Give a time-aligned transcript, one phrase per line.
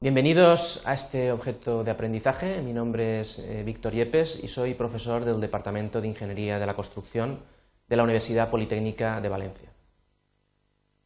[0.00, 2.62] Bienvenidos a este objeto de aprendizaje.
[2.62, 6.76] Mi nombre es eh, Víctor Yepes y soy profesor del Departamento de Ingeniería de la
[6.76, 7.40] Construcción
[7.88, 9.72] de la Universidad Politécnica de Valencia.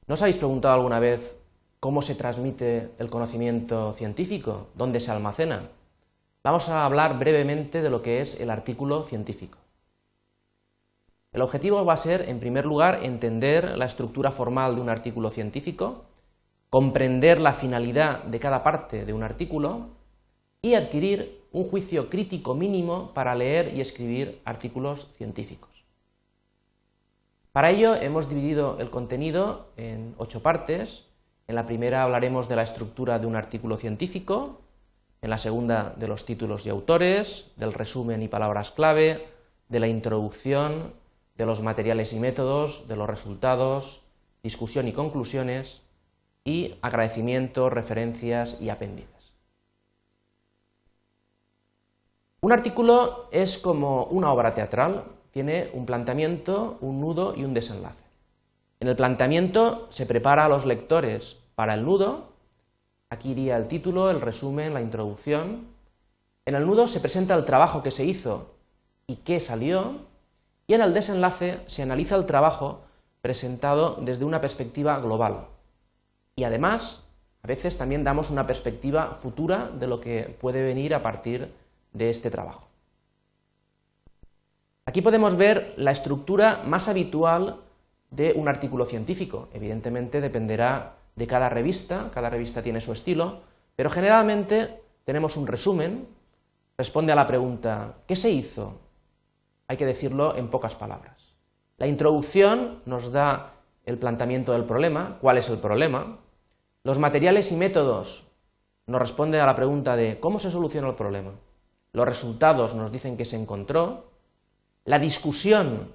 [0.06, 1.38] ¿No habéis preguntado alguna vez
[1.80, 4.66] cómo se transmite el conocimiento científico?
[4.74, 5.70] ¿Dónde se almacena?
[6.44, 9.56] Vamos a hablar brevemente de lo que es el artículo científico.
[11.32, 15.30] El objetivo va a ser, en primer lugar, entender la estructura formal de un artículo
[15.30, 16.04] científico,
[16.72, 19.90] comprender la finalidad de cada parte de un artículo
[20.62, 25.84] y adquirir un juicio crítico mínimo para leer y escribir artículos científicos.
[27.52, 31.04] Para ello hemos dividido el contenido en ocho partes.
[31.46, 34.62] En la primera hablaremos de la estructura de un artículo científico,
[35.20, 39.28] en la segunda de los títulos y autores, del resumen y palabras clave,
[39.68, 40.94] de la introducción,
[41.36, 44.04] de los materiales y métodos, de los resultados,
[44.42, 45.82] discusión y conclusiones,
[46.44, 49.32] y agradecimientos, referencias y apéndices.
[52.40, 58.04] Un artículo es como una obra teatral, tiene un planteamiento, un nudo y un desenlace.
[58.80, 62.32] En el planteamiento se prepara a los lectores para el nudo,
[63.10, 65.68] aquí iría el título, el resumen, la introducción.
[66.44, 68.50] En el nudo se presenta el trabajo que se hizo
[69.06, 70.00] y qué salió,
[70.66, 72.80] y en el desenlace se analiza el trabajo
[73.20, 75.46] presentado desde una perspectiva global,
[76.36, 77.06] y además,
[77.42, 81.48] a veces también damos una perspectiva futura de lo que puede venir a partir
[81.92, 82.66] de este trabajo.
[84.84, 87.60] Aquí podemos ver la estructura más habitual
[88.10, 89.48] de un artículo científico.
[89.52, 93.40] Evidentemente dependerá de cada revista, cada revista tiene su estilo,
[93.76, 96.06] pero generalmente tenemos un resumen,
[96.76, 98.80] responde a la pregunta ¿qué se hizo?
[99.68, 101.32] Hay que decirlo en pocas palabras.
[101.78, 103.52] La introducción nos da
[103.84, 106.18] el planteamiento del problema, cuál es el problema.
[106.84, 108.24] Los materiales y métodos
[108.86, 111.32] nos responden a la pregunta de cómo se soluciona el problema.
[111.92, 114.10] Los resultados nos dicen que se encontró.
[114.84, 115.92] La discusión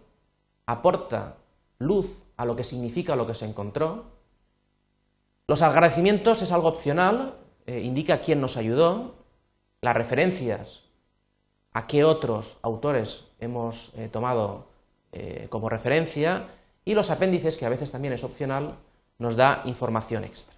[0.66, 1.38] aporta
[1.80, 4.06] luz a lo que significa lo que se encontró.
[5.48, 7.36] Los agradecimientos es algo opcional,
[7.66, 9.16] eh, indica quién nos ayudó.
[9.82, 10.84] Las referencias,
[11.74, 14.68] a qué otros autores hemos eh, tomado
[15.12, 16.48] eh, como referencia
[16.88, 18.76] y los apéndices, que a veces también es opcional,
[19.20, 20.56] nos da información extra.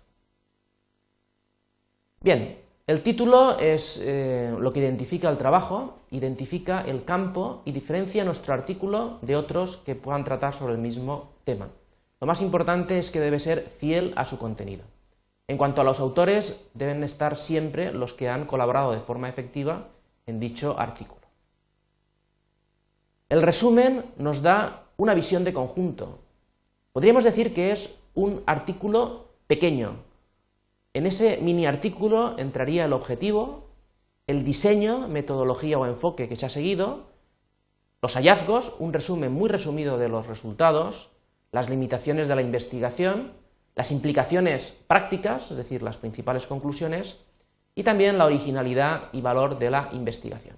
[2.21, 8.23] Bien, el título es eh, lo que identifica el trabajo, identifica el campo y diferencia
[8.25, 11.69] nuestro artículo de otros que puedan tratar sobre el mismo tema.
[12.21, 14.83] Lo más importante es que debe ser fiel a su contenido.
[15.47, 19.87] En cuanto a los autores, deben estar siempre los que han colaborado de forma efectiva
[20.27, 21.21] en dicho artículo.
[23.29, 26.19] El resumen nos da una visión de conjunto.
[26.91, 29.95] Podríamos decir que es un artículo pequeño.
[30.93, 33.69] En ese mini artículo entraría el objetivo,
[34.27, 37.07] el diseño, metodología o enfoque que se ha seguido,
[38.01, 41.09] los hallazgos, un resumen muy resumido de los resultados,
[41.51, 43.31] las limitaciones de la investigación,
[43.75, 47.23] las implicaciones prácticas, es decir, las principales conclusiones,
[47.73, 50.57] y también la originalidad y valor de la investigación.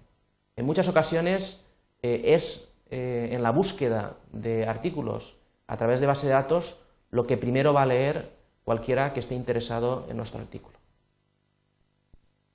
[0.56, 1.62] En muchas ocasiones
[2.02, 6.78] eh, es eh, en la búsqueda de artículos a través de base de datos
[7.10, 8.30] lo que primero va a leer
[8.64, 10.78] cualquiera que esté interesado en nuestro artículo.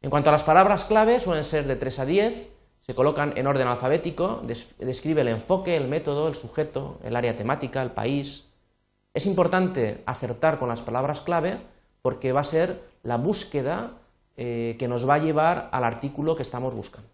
[0.02, 2.48] En cuanto a las palabras clave, suelen ser de 3 a 10,
[2.80, 4.42] se colocan en orden alfabético,
[4.78, 8.44] describe el enfoque, el método, el sujeto, el área temática, el país.
[9.14, 11.58] Es importante acertar con las palabras clave
[12.02, 13.92] porque va a ser la búsqueda
[14.36, 17.08] eh, que nos va a llevar al artículo que estamos buscando.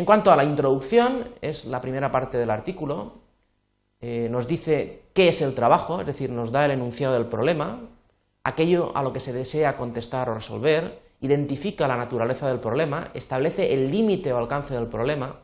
[0.00, 3.20] En cuanto a la introducción, es la primera parte del artículo,
[4.00, 7.82] eh, nos dice qué es el trabajo, es decir, nos da el enunciado del problema,
[8.42, 13.74] aquello a lo que se desea contestar o resolver, identifica la naturaleza del problema, establece
[13.74, 15.36] el límite o alcance del problema.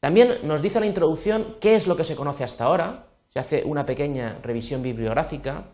[0.00, 3.64] También nos dice la introducción qué es lo que se conoce hasta ahora, se hace
[3.66, 5.64] una pequeña revisión bibliográfica,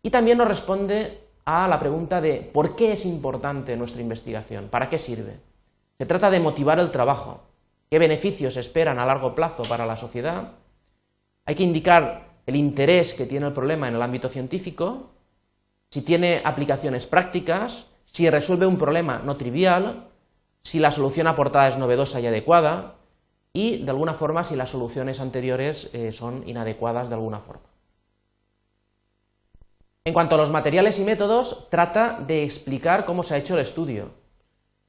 [0.00, 4.68] y también nos responde a la pregunta de ¿por qué es importante nuestra investigación?
[4.68, 5.49] ¿Para qué sirve?
[6.00, 7.42] Se trata de motivar el trabajo.
[7.90, 10.52] ¿Qué beneficios esperan a largo plazo para la sociedad?
[11.44, 15.10] Hay que indicar el interés que tiene el problema en el ámbito científico,
[15.90, 20.06] si tiene aplicaciones prácticas, si resuelve un problema no trivial,
[20.62, 22.94] si la solución aportada es novedosa y adecuada,
[23.52, 27.68] y de alguna forma si las soluciones anteriores eh, son inadecuadas de alguna forma.
[30.06, 33.60] En cuanto a los materiales y métodos, trata de explicar cómo se ha hecho el
[33.60, 34.18] estudio,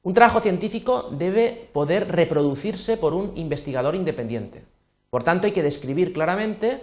[0.04, 4.64] un trabajo científico debe poder reproducirse por un investigador independiente.
[5.10, 6.82] Por tanto, hay que describir claramente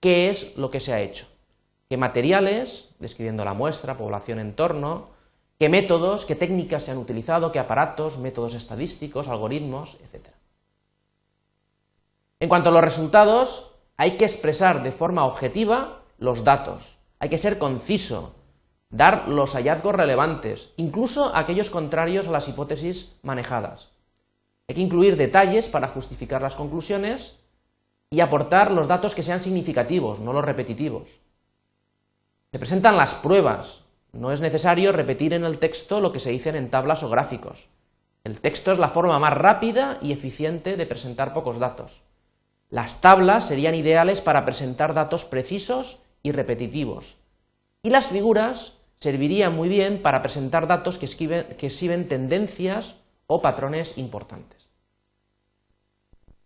[0.00, 1.26] qué es lo que se ha hecho.
[1.88, 5.08] qué materiales, describiendo la muestra, población, entorno,
[5.58, 10.28] qué métodos, qué técnicas se han utilizado, qué aparatos, métodos estadísticos, algoritmos, etc.
[12.40, 17.38] En cuanto a los resultados, hay que expresar de forma objetiva los datos, hay que
[17.38, 18.34] ser conciso,
[18.90, 23.90] dar los hallazgos relevantes, incluso aquellos contrarios a las hipótesis manejadas.
[24.68, 27.36] Hay que incluir detalles para justificar las conclusiones
[28.10, 31.20] y aportar los datos que sean significativos, no los repetitivos.
[32.50, 33.82] Se presentan las pruebas.
[34.12, 37.68] No es necesario repetir en el texto lo que se dicen en tablas o gráficos.
[38.24, 42.00] El texto es la forma más rápida y eficiente de presentar pocos datos.
[42.70, 47.16] Las tablas serían ideales para presentar datos precisos y repetitivos.
[47.82, 52.96] Y las figuras servirían muy bien para presentar datos que, exhiben tendencias
[53.26, 54.68] o patrones importantes.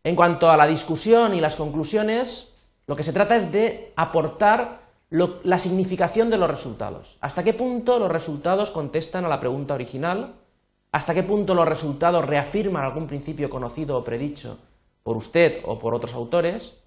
[0.04, 2.54] En cuanto a la discusión y las conclusiones,
[2.86, 7.16] lo que se trata es de aportar la significación de los resultados.
[7.20, 10.34] ¿Hasta qué punto los resultados contestan a la pregunta original?
[10.90, 14.58] ¿Hasta qué punto los resultados reafirman algún principio conocido o predicho
[15.02, 16.78] por usted o por otros autores?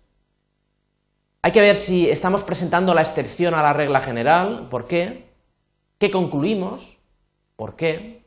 [1.42, 5.35] Hay que ver si estamos presentando la excepción a la regla general, ¿por qué?
[5.98, 6.98] ¿Qué concluimos?
[7.56, 8.26] ¿Por qué?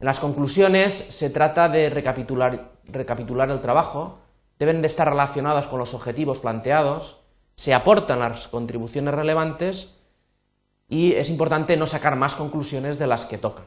[0.00, 4.18] En las conclusiones se trata de recapitular, el trabajo,
[4.58, 7.20] deben de estar relacionados con los objetivos planteados,
[7.54, 9.98] se aportan las contribuciones relevantes
[10.88, 13.64] y es importante no sacar más conclusiones de las que tocan.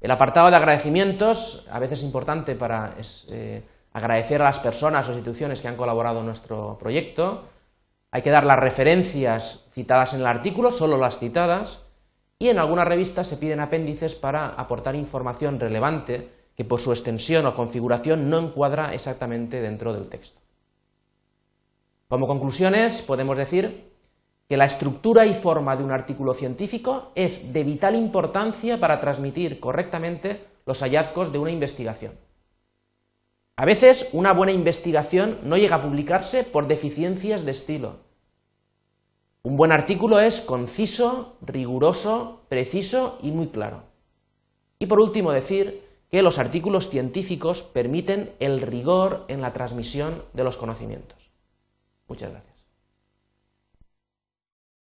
[0.00, 2.94] El apartado de agradecimientos, a veces es importante para
[3.30, 3.62] eh,
[3.94, 7.42] agradecer a las personas o instituciones que han colaborado en nuestro proyecto.
[8.14, 11.84] Hay que dar las referencias citadas en el artículo, solo las citadas,
[12.38, 17.44] y en algunas revistas se piden apéndices para aportar información relevante que por su extensión
[17.44, 20.40] o configuración no encuadra exactamente dentro del texto.
[22.06, 23.90] Como conclusiones, podemos decir
[24.48, 29.58] que la estructura y forma de un artículo científico es de vital importancia para transmitir
[29.58, 32.12] correctamente los hallazgos de una investigación.
[33.56, 38.03] A veces una buena investigación no llega a publicarse por deficiencias de estilo.
[39.46, 43.82] Un buen artículo es conciso, riguroso, preciso y muy claro.
[44.78, 50.44] Y por último decir que los artículos científicos permiten el rigor en la transmisión de
[50.44, 51.30] los conocimientos.
[52.08, 52.53] Muchas gracias.